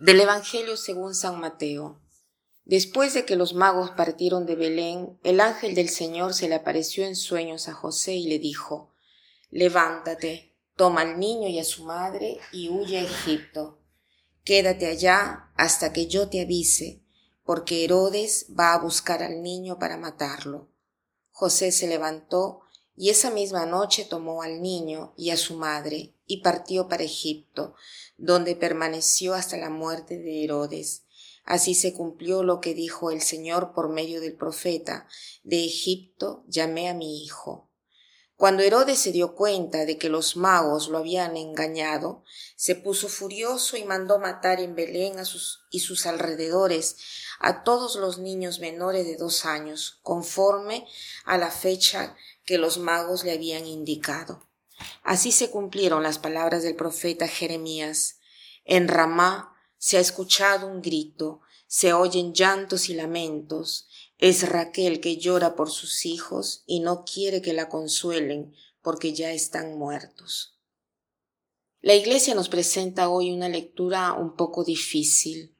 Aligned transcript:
Del 0.00 0.18
Evangelio 0.18 0.78
según 0.78 1.14
San 1.14 1.38
Mateo. 1.40 2.00
Después 2.64 3.12
de 3.12 3.26
que 3.26 3.36
los 3.36 3.52
magos 3.52 3.90
partieron 3.90 4.46
de 4.46 4.54
Belén, 4.54 5.18
el 5.24 5.40
ángel 5.40 5.74
del 5.74 5.90
Señor 5.90 6.32
se 6.32 6.48
le 6.48 6.54
apareció 6.54 7.04
en 7.04 7.14
sueños 7.14 7.68
a 7.68 7.74
José 7.74 8.14
y 8.14 8.26
le 8.26 8.38
dijo, 8.38 8.94
Levántate, 9.50 10.56
toma 10.74 11.02
al 11.02 11.20
niño 11.20 11.48
y 11.48 11.58
a 11.58 11.64
su 11.64 11.84
madre 11.84 12.38
y 12.50 12.70
huye 12.70 12.98
a 12.98 13.02
Egipto. 13.02 13.82
Quédate 14.42 14.86
allá 14.86 15.50
hasta 15.54 15.92
que 15.92 16.06
yo 16.06 16.30
te 16.30 16.40
avise, 16.40 17.02
porque 17.44 17.84
Herodes 17.84 18.46
va 18.58 18.72
a 18.72 18.78
buscar 18.78 19.22
al 19.22 19.42
niño 19.42 19.78
para 19.78 19.98
matarlo. 19.98 20.70
José 21.30 21.72
se 21.72 21.86
levantó 21.86 22.62
y 23.00 23.08
esa 23.08 23.30
misma 23.30 23.64
noche 23.64 24.04
tomó 24.04 24.42
al 24.42 24.60
niño 24.60 25.14
y 25.16 25.30
a 25.30 25.38
su 25.38 25.56
madre 25.56 26.12
y 26.26 26.42
partió 26.42 26.86
para 26.86 27.02
Egipto, 27.02 27.74
donde 28.18 28.54
permaneció 28.56 29.32
hasta 29.32 29.56
la 29.56 29.70
muerte 29.70 30.18
de 30.18 30.44
Herodes. 30.44 31.06
Así 31.46 31.74
se 31.74 31.94
cumplió 31.94 32.42
lo 32.42 32.60
que 32.60 32.74
dijo 32.74 33.10
el 33.10 33.22
Señor 33.22 33.72
por 33.72 33.88
medio 33.88 34.20
del 34.20 34.36
profeta, 34.36 35.08
de 35.44 35.64
Egipto 35.64 36.44
llamé 36.46 36.90
a 36.90 36.94
mi 36.94 37.24
hijo. 37.24 37.69
Cuando 38.40 38.62
Herodes 38.62 38.98
se 38.98 39.12
dio 39.12 39.34
cuenta 39.34 39.84
de 39.84 39.98
que 39.98 40.08
los 40.08 40.34
magos 40.34 40.88
lo 40.88 40.96
habían 40.96 41.36
engañado, 41.36 42.24
se 42.56 42.74
puso 42.74 43.10
furioso 43.10 43.76
y 43.76 43.84
mandó 43.84 44.18
matar 44.18 44.60
en 44.60 44.74
Belén 44.74 45.18
a 45.18 45.26
sus 45.26 45.66
y 45.70 45.80
sus 45.80 46.06
alrededores 46.06 46.96
a 47.38 47.64
todos 47.64 47.96
los 47.96 48.16
niños 48.16 48.58
menores 48.58 49.04
de 49.04 49.16
dos 49.16 49.44
años, 49.44 50.00
conforme 50.02 50.86
a 51.26 51.36
la 51.36 51.50
fecha 51.50 52.16
que 52.46 52.56
los 52.56 52.78
magos 52.78 53.24
le 53.24 53.32
habían 53.32 53.66
indicado. 53.66 54.48
Así 55.02 55.32
se 55.32 55.50
cumplieron 55.50 56.02
las 56.02 56.18
palabras 56.18 56.62
del 56.62 56.76
profeta 56.76 57.28
Jeremías. 57.28 58.20
En 58.64 58.88
Ramá 58.88 59.54
se 59.76 59.98
ha 59.98 60.00
escuchado 60.00 60.66
un 60.66 60.80
grito, 60.80 61.42
se 61.70 61.92
oyen 61.92 62.34
llantos 62.34 62.88
y 62.88 62.94
lamentos. 62.94 63.86
Es 64.18 64.48
Raquel 64.48 65.00
que 65.00 65.16
llora 65.18 65.54
por 65.54 65.70
sus 65.70 66.04
hijos 66.04 66.64
y 66.66 66.80
no 66.80 67.04
quiere 67.04 67.40
que 67.40 67.52
la 67.52 67.68
consuelen 67.68 68.54
porque 68.82 69.12
ya 69.12 69.30
están 69.30 69.78
muertos. 69.78 70.58
La 71.80 71.94
Iglesia 71.94 72.34
nos 72.34 72.48
presenta 72.48 73.08
hoy 73.08 73.30
una 73.30 73.48
lectura 73.48 74.12
un 74.14 74.34
poco 74.34 74.64
difícil. 74.64 75.54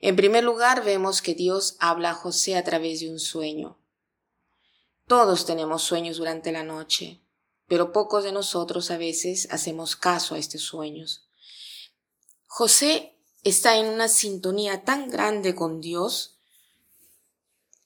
En 0.00 0.16
primer 0.16 0.42
lugar, 0.42 0.84
vemos 0.84 1.22
que 1.22 1.34
Dios 1.34 1.76
habla 1.78 2.10
a 2.10 2.14
José 2.14 2.56
a 2.56 2.64
través 2.64 3.00
de 3.00 3.10
un 3.10 3.20
sueño. 3.20 3.78
Todos 5.06 5.46
tenemos 5.46 5.82
sueños 5.82 6.16
durante 6.16 6.50
la 6.50 6.64
noche 6.64 7.22
pero 7.68 7.92
pocos 7.92 8.24
de 8.24 8.32
nosotros 8.32 8.90
a 8.90 8.96
veces 8.96 9.46
hacemos 9.50 9.94
caso 9.94 10.34
a 10.34 10.38
estos 10.38 10.62
sueños. 10.62 11.28
José 12.46 13.14
está 13.42 13.76
en 13.76 13.86
una 13.86 14.08
sintonía 14.08 14.84
tan 14.84 15.10
grande 15.10 15.54
con 15.54 15.80
Dios 15.80 16.38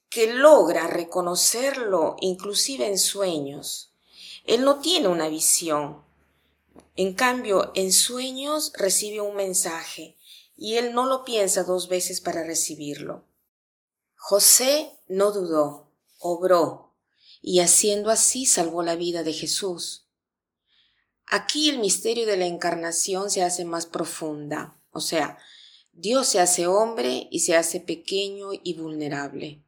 que 0.09 0.33
logra 0.33 0.87
reconocerlo 0.87 2.15
inclusive 2.19 2.87
en 2.87 2.99
sueños. 2.99 3.93
Él 4.45 4.63
no 4.63 4.79
tiene 4.79 5.07
una 5.07 5.27
visión. 5.27 6.03
En 6.95 7.13
cambio, 7.13 7.71
en 7.75 7.91
sueños 7.91 8.73
recibe 8.75 9.21
un 9.21 9.35
mensaje 9.35 10.17
y 10.55 10.75
él 10.75 10.93
no 10.93 11.05
lo 11.05 11.23
piensa 11.23 11.63
dos 11.63 11.87
veces 11.87 12.21
para 12.21 12.43
recibirlo. 12.43 13.25
José 14.15 14.91
no 15.07 15.31
dudó, 15.31 15.89
obró, 16.19 16.93
y 17.41 17.59
haciendo 17.59 18.09
así 18.09 18.45
salvó 18.45 18.83
la 18.83 18.95
vida 18.95 19.23
de 19.23 19.33
Jesús. 19.33 20.07
Aquí 21.25 21.69
el 21.69 21.79
misterio 21.79 22.25
de 22.25 22.37
la 22.37 22.45
encarnación 22.45 23.29
se 23.29 23.43
hace 23.43 23.65
más 23.65 23.85
profunda, 23.85 24.77
o 24.93 25.01
sea, 25.01 25.37
Dios 25.91 26.27
se 26.27 26.39
hace 26.39 26.67
hombre 26.67 27.27
y 27.31 27.41
se 27.41 27.55
hace 27.55 27.79
pequeño 27.79 28.49
y 28.63 28.73
vulnerable. 28.75 29.63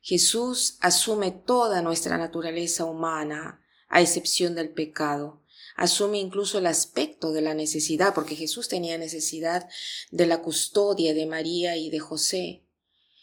Jesús 0.00 0.78
asume 0.80 1.30
toda 1.30 1.82
nuestra 1.82 2.16
naturaleza 2.16 2.84
humana, 2.84 3.64
a 3.88 4.00
excepción 4.00 4.54
del 4.54 4.70
pecado. 4.70 5.42
Asume 5.76 6.18
incluso 6.18 6.58
el 6.58 6.66
aspecto 6.66 7.32
de 7.32 7.42
la 7.42 7.54
necesidad, 7.54 8.14
porque 8.14 8.36
Jesús 8.36 8.68
tenía 8.68 8.98
necesidad 8.98 9.68
de 10.10 10.26
la 10.26 10.42
custodia 10.42 11.12
de 11.12 11.26
María 11.26 11.76
y 11.76 11.90
de 11.90 11.98
José. 11.98 12.64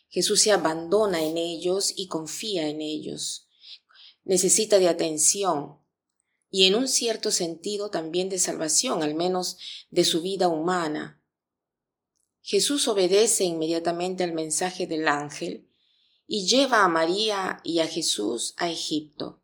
Jesús 0.09 0.41
se 0.41 0.51
abandona 0.51 1.23
en 1.23 1.37
ellos 1.37 1.93
y 1.95 2.07
confía 2.07 2.67
en 2.67 2.81
ellos 2.81 3.47
necesita 4.27 4.77
de 4.77 4.89
atención 4.89 5.76
y 6.49 6.65
en 6.65 6.75
un 6.75 6.87
cierto 6.87 7.31
sentido 7.31 7.89
también 7.89 8.29
de 8.29 8.39
salvación, 8.39 9.03
al 9.03 9.15
menos 9.15 9.57
de 9.89 10.03
su 10.05 10.21
vida 10.21 10.47
humana. 10.47 11.21
Jesús 12.41 12.87
obedece 12.87 13.43
inmediatamente 13.43 14.23
al 14.23 14.33
mensaje 14.33 14.87
del 14.87 15.07
ángel 15.07 15.67
y 16.25 16.47
lleva 16.47 16.83
a 16.83 16.87
María 16.87 17.59
y 17.63 17.79
a 17.79 17.87
Jesús 17.87 18.53
a 18.57 18.69
Egipto. 18.69 19.41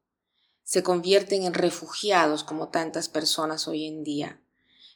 Se 0.63 0.83
convierten 0.83 1.43
en 1.43 1.53
refugiados 1.53 2.43
como 2.43 2.69
tantas 2.69 3.09
personas 3.09 3.67
hoy 3.67 3.85
en 3.85 4.03
día. 4.03 4.41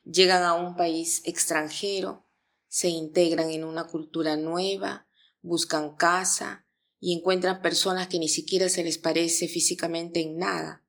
Llegan 0.06 0.44
a 0.44 0.54
un 0.54 0.78
país 0.78 1.22
extranjero, 1.26 2.26
se 2.70 2.88
integran 2.90 3.52
en 3.52 3.66
una 3.66 3.88
cultura 3.88 4.38
nueva, 4.38 5.08
buscan 5.42 5.96
casa, 5.96 6.66
y 7.00 7.14
encuentran 7.14 7.62
personas 7.62 8.08
que 8.08 8.20
ni 8.20 8.28
siquiera 8.28 8.70
se 8.70 8.84
les 8.84 8.98
parece 8.98 9.48
físicamente 9.48 10.22
en 10.22 10.38
nada. 10.38 10.84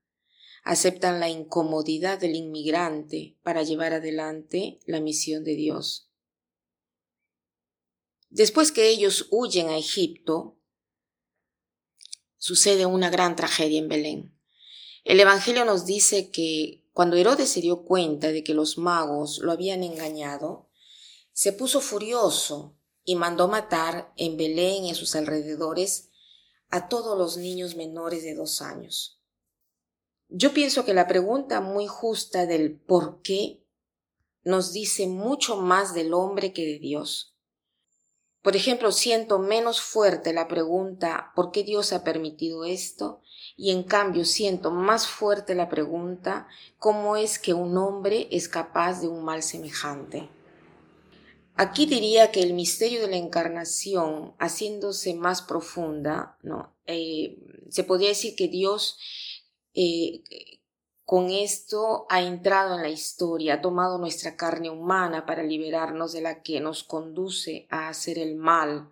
Aceptan 0.68 1.18
la 1.18 1.30
incomodidad 1.30 2.20
del 2.20 2.36
inmigrante 2.36 3.38
para 3.42 3.62
llevar 3.62 3.94
adelante 3.94 4.80
la 4.84 5.00
misión 5.00 5.42
de 5.42 5.54
Dios. 5.54 6.10
Después 8.28 8.70
que 8.70 8.90
ellos 8.90 9.28
huyen 9.30 9.70
a 9.70 9.78
Egipto, 9.78 10.58
sucede 12.36 12.84
una 12.84 13.08
gran 13.08 13.34
tragedia 13.34 13.78
en 13.78 13.88
Belén. 13.88 14.38
El 15.04 15.18
Evangelio 15.20 15.64
nos 15.64 15.86
dice 15.86 16.30
que 16.30 16.84
cuando 16.92 17.16
Herodes 17.16 17.48
se 17.48 17.62
dio 17.62 17.86
cuenta 17.86 18.30
de 18.30 18.44
que 18.44 18.52
los 18.52 18.76
magos 18.76 19.38
lo 19.38 19.52
habían 19.52 19.82
engañado, 19.82 20.68
se 21.32 21.54
puso 21.54 21.80
furioso 21.80 22.76
y 23.04 23.14
mandó 23.14 23.48
matar 23.48 24.12
en 24.18 24.36
Belén 24.36 24.84
y 24.84 24.90
a 24.90 24.94
sus 24.94 25.14
alrededores 25.14 26.10
a 26.68 26.90
todos 26.90 27.16
los 27.16 27.38
niños 27.38 27.74
menores 27.74 28.22
de 28.22 28.34
dos 28.34 28.60
años. 28.60 29.17
Yo 30.30 30.52
pienso 30.52 30.84
que 30.84 30.92
la 30.92 31.06
pregunta 31.06 31.60
muy 31.60 31.86
justa 31.86 32.44
del 32.44 32.78
por 32.78 33.22
qué 33.22 33.64
nos 34.44 34.72
dice 34.72 35.06
mucho 35.06 35.56
más 35.56 35.94
del 35.94 36.12
hombre 36.12 36.52
que 36.52 36.66
de 36.66 36.78
Dios. 36.78 37.34
Por 38.42 38.54
ejemplo, 38.54 38.92
siento 38.92 39.38
menos 39.38 39.80
fuerte 39.80 40.32
la 40.32 40.46
pregunta 40.46 41.32
¿por 41.34 41.50
qué 41.50 41.64
Dios 41.64 41.92
ha 41.92 42.04
permitido 42.04 42.64
esto? 42.64 43.22
y 43.56 43.70
en 43.72 43.82
cambio 43.82 44.24
siento 44.24 44.70
más 44.70 45.08
fuerte 45.08 45.54
la 45.54 45.68
pregunta 45.68 46.46
¿cómo 46.78 47.16
es 47.16 47.38
que 47.38 47.54
un 47.54 47.76
hombre 47.76 48.28
es 48.30 48.48
capaz 48.48 49.00
de 49.00 49.08
un 49.08 49.24
mal 49.24 49.42
semejante? 49.42 50.28
Aquí 51.56 51.86
diría 51.86 52.30
que 52.30 52.42
el 52.42 52.52
misterio 52.52 53.00
de 53.00 53.08
la 53.08 53.16
encarnación, 53.16 54.34
haciéndose 54.38 55.14
más 55.14 55.42
profunda, 55.42 56.38
¿no? 56.42 56.72
Eh, 56.86 57.36
se 57.68 57.82
podría 57.82 58.10
decir 58.10 58.36
que 58.36 58.46
Dios 58.46 58.96
eh, 59.80 60.58
con 61.04 61.30
esto 61.30 62.06
ha 62.10 62.20
entrado 62.20 62.74
en 62.74 62.82
la 62.82 62.88
historia, 62.88 63.54
ha 63.54 63.60
tomado 63.60 63.98
nuestra 63.98 64.34
carne 64.34 64.70
humana 64.70 65.24
para 65.24 65.44
liberarnos 65.44 66.12
de 66.12 66.20
la 66.20 66.42
que 66.42 66.58
nos 66.58 66.82
conduce 66.82 67.68
a 67.70 67.88
hacer 67.88 68.18
el 68.18 68.34
mal, 68.34 68.90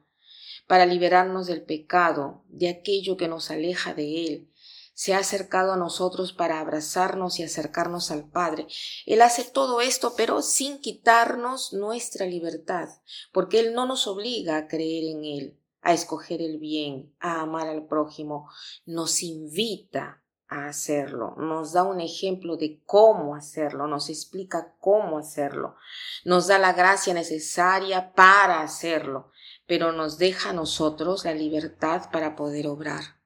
para 0.68 0.86
liberarnos 0.86 1.48
del 1.48 1.62
pecado, 1.62 2.44
de 2.48 2.68
aquello 2.68 3.16
que 3.16 3.26
nos 3.26 3.50
aleja 3.50 3.94
de 3.94 4.26
Él, 4.26 4.50
se 4.94 5.12
ha 5.12 5.18
acercado 5.18 5.72
a 5.72 5.76
nosotros 5.76 6.32
para 6.32 6.60
abrazarnos 6.60 7.40
y 7.40 7.42
acercarnos 7.42 8.12
al 8.12 8.30
Padre. 8.30 8.68
Él 9.06 9.22
hace 9.22 9.42
todo 9.42 9.80
esto, 9.80 10.14
pero 10.16 10.40
sin 10.40 10.78
quitarnos 10.78 11.72
nuestra 11.72 12.26
libertad, 12.26 12.88
porque 13.32 13.58
Él 13.58 13.74
no 13.74 13.86
nos 13.86 14.06
obliga 14.06 14.56
a 14.56 14.68
creer 14.68 15.16
en 15.16 15.24
Él, 15.24 15.60
a 15.82 15.92
escoger 15.94 16.40
el 16.40 16.58
bien, 16.58 17.12
a 17.18 17.40
amar 17.40 17.66
al 17.66 17.86
prójimo, 17.86 18.48
nos 18.86 19.24
invita 19.24 20.22
a 20.48 20.68
hacerlo, 20.68 21.34
nos 21.36 21.72
da 21.72 21.82
un 21.82 22.00
ejemplo 22.00 22.56
de 22.56 22.80
cómo 22.84 23.34
hacerlo, 23.34 23.86
nos 23.86 24.08
explica 24.08 24.76
cómo 24.78 25.18
hacerlo, 25.18 25.76
nos 26.24 26.46
da 26.46 26.58
la 26.58 26.72
gracia 26.72 27.14
necesaria 27.14 28.12
para 28.14 28.62
hacerlo, 28.62 29.30
pero 29.66 29.92
nos 29.92 30.18
deja 30.18 30.50
a 30.50 30.52
nosotros 30.52 31.24
la 31.24 31.34
libertad 31.34 32.10
para 32.12 32.36
poder 32.36 32.68
obrar. 32.68 33.16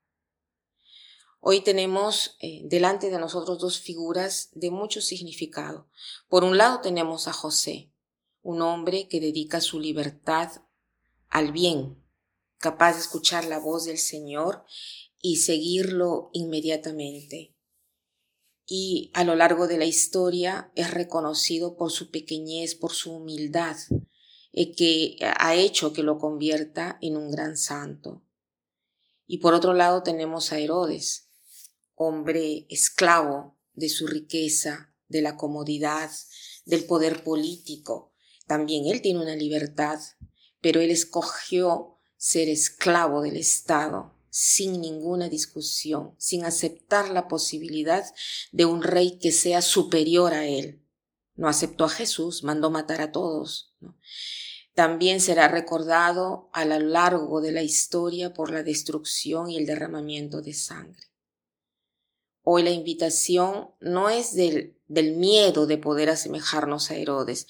Hoy 1.40 1.62
tenemos 1.62 2.36
eh, 2.40 2.62
delante 2.64 3.10
de 3.10 3.18
nosotros 3.18 3.58
dos 3.58 3.80
figuras 3.80 4.50
de 4.52 4.70
mucho 4.70 5.00
significado. 5.00 5.88
Por 6.28 6.44
un 6.44 6.58
lado 6.58 6.80
tenemos 6.80 7.28
a 7.28 7.32
José, 7.32 7.90
un 8.42 8.60
hombre 8.60 9.08
que 9.08 9.20
dedica 9.20 9.60
su 9.60 9.80
libertad 9.80 10.50
al 11.28 11.52
bien, 11.52 12.02
capaz 12.58 12.94
de 12.94 13.00
escuchar 13.00 13.44
la 13.44 13.58
voz 13.58 13.84
del 13.84 13.98
Señor 13.98 14.64
y 15.22 15.36
seguirlo 15.36 16.30
inmediatamente. 16.32 17.56
Y 18.66 19.10
a 19.14 19.24
lo 19.24 19.34
largo 19.34 19.66
de 19.66 19.78
la 19.78 19.84
historia 19.84 20.70
es 20.74 20.92
reconocido 20.92 21.76
por 21.76 21.90
su 21.90 22.10
pequeñez, 22.10 22.74
por 22.74 22.92
su 22.92 23.12
humildad, 23.12 23.76
eh, 24.52 24.72
que 24.72 25.16
ha 25.20 25.54
hecho 25.54 25.92
que 25.92 26.02
lo 26.02 26.18
convierta 26.18 26.98
en 27.00 27.16
un 27.16 27.30
gran 27.30 27.56
santo. 27.56 28.24
Y 29.26 29.38
por 29.38 29.54
otro 29.54 29.74
lado 29.74 30.02
tenemos 30.02 30.52
a 30.52 30.58
Herodes, 30.58 31.28
hombre 31.94 32.66
esclavo 32.70 33.58
de 33.74 33.88
su 33.88 34.06
riqueza, 34.06 34.94
de 35.08 35.22
la 35.22 35.36
comodidad, 35.36 36.10
del 36.64 36.84
poder 36.84 37.24
político. 37.24 38.14
También 38.46 38.86
él 38.86 39.02
tiene 39.02 39.20
una 39.20 39.36
libertad, 39.36 40.00
pero 40.60 40.80
él 40.80 40.90
escogió 40.90 41.98
ser 42.16 42.48
esclavo 42.48 43.22
del 43.22 43.36
Estado 43.36 44.19
sin 44.30 44.80
ninguna 44.80 45.28
discusión, 45.28 46.14
sin 46.18 46.44
aceptar 46.44 47.10
la 47.10 47.28
posibilidad 47.28 48.04
de 48.52 48.64
un 48.64 48.82
rey 48.82 49.18
que 49.18 49.32
sea 49.32 49.60
superior 49.60 50.32
a 50.32 50.46
él. 50.46 50.82
No 51.34 51.48
aceptó 51.48 51.84
a 51.84 51.88
Jesús, 51.88 52.44
mandó 52.44 52.70
matar 52.70 53.00
a 53.00 53.12
todos. 53.12 53.74
También 54.74 55.20
será 55.20 55.48
recordado 55.48 56.48
a 56.52 56.64
lo 56.64 56.78
largo 56.78 57.40
de 57.40 57.52
la 57.52 57.62
historia 57.62 58.32
por 58.32 58.50
la 58.50 58.62
destrucción 58.62 59.50
y 59.50 59.56
el 59.56 59.66
derramamiento 59.66 60.42
de 60.42 60.54
sangre. 60.54 61.10
Hoy 62.42 62.62
la 62.62 62.70
invitación 62.70 63.70
no 63.80 64.08
es 64.08 64.34
del, 64.34 64.76
miedo 64.88 65.66
de 65.66 65.78
poder 65.78 66.10
asemejarnos 66.10 66.90
a 66.90 66.96
Herodes, 66.96 67.46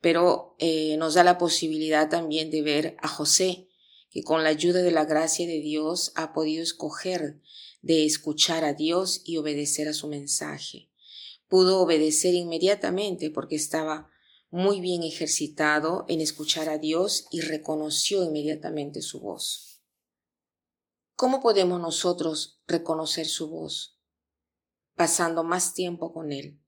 pero 0.00 0.54
eh, 0.58 0.96
nos 0.98 1.14
da 1.14 1.24
la 1.24 1.38
posibilidad 1.38 2.08
también 2.08 2.50
de 2.50 2.62
ver 2.62 2.96
a 3.02 3.08
José, 3.08 3.67
que 4.10 4.22
con 4.22 4.42
la 4.42 4.50
ayuda 4.50 4.82
de 4.82 4.90
la 4.90 5.04
gracia 5.04 5.46
de 5.46 5.60
Dios 5.60 6.12
ha 6.14 6.32
podido 6.32 6.62
escoger 6.62 7.40
de 7.82 8.04
escuchar 8.04 8.64
a 8.64 8.72
Dios 8.72 9.22
y 9.24 9.36
obedecer 9.36 9.88
a 9.88 9.92
su 9.92 10.08
mensaje. 10.08 10.90
Pudo 11.48 11.80
obedecer 11.80 12.34
inmediatamente 12.34 13.30
porque 13.30 13.56
estaba 13.56 14.10
muy 14.50 14.80
bien 14.80 15.02
ejercitado 15.02 16.04
en 16.08 16.20
escuchar 16.20 16.68
a 16.68 16.78
Dios 16.78 17.26
y 17.30 17.40
reconoció 17.40 18.24
inmediatamente 18.24 19.02
su 19.02 19.20
voz. 19.20 19.82
¿Cómo 21.14 21.40
podemos 21.40 21.80
nosotros 21.80 22.60
reconocer 22.66 23.26
su 23.26 23.50
voz? 23.50 23.98
Pasando 24.94 25.44
más 25.44 25.74
tiempo 25.74 26.12
con 26.12 26.32
Él, 26.32 26.60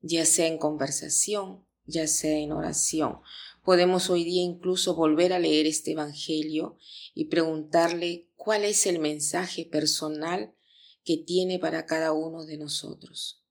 ya 0.00 0.26
sea 0.26 0.46
en 0.46 0.58
conversación, 0.58 1.66
ya 1.86 2.06
sea 2.06 2.38
en 2.38 2.52
oración. 2.52 3.20
Podemos 3.64 4.10
hoy 4.10 4.24
día 4.24 4.42
incluso 4.42 4.94
volver 4.94 5.32
a 5.32 5.38
leer 5.38 5.66
este 5.66 5.92
Evangelio 5.92 6.76
y 7.14 7.24
preguntarle 7.24 8.30
cuál 8.36 8.62
es 8.62 8.84
el 8.84 8.98
mensaje 8.98 9.64
personal 9.64 10.54
que 11.02 11.16
tiene 11.16 11.58
para 11.58 11.86
cada 11.86 12.12
uno 12.12 12.44
de 12.44 12.58
nosotros. 12.58 13.42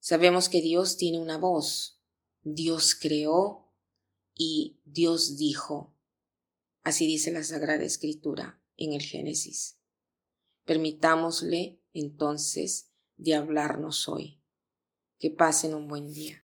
Sabemos 0.00 0.48
que 0.48 0.60
Dios 0.60 0.96
tiene 0.96 1.20
una 1.20 1.38
voz, 1.38 2.00
Dios 2.42 2.96
creó 2.96 3.72
y 4.34 4.80
Dios 4.84 5.36
dijo. 5.36 5.94
Así 6.82 7.06
dice 7.06 7.30
la 7.30 7.44
Sagrada 7.44 7.84
Escritura 7.84 8.60
en 8.76 8.92
el 8.92 9.02
Génesis. 9.02 9.78
Permitámosle 10.64 11.80
entonces 11.92 12.90
de 13.16 13.34
hablarnos 13.34 14.08
hoy. 14.08 14.42
Que 15.20 15.30
pasen 15.30 15.74
un 15.74 15.86
buen 15.86 16.12
día. 16.12 16.44